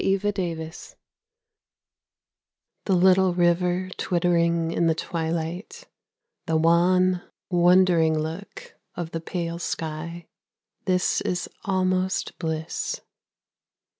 [0.03, 0.95] BEI HENNEF
[2.85, 5.85] The little river twittering in the twilight,
[6.47, 10.25] The wan, wondering look of the pale sky,
[10.85, 13.01] This is almost bliss.